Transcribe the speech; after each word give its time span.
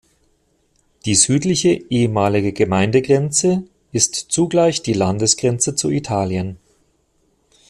Die 1.05 1.13
südliche 1.13 1.73
ehemalige 1.91 2.53
Gemeindegrenze 2.53 3.65
ist 3.91 4.15
zugleich 4.29 4.81
die 4.81 4.93
Landesgrenze 4.93 5.75
zu 5.75 5.91
Italien. 5.91 6.57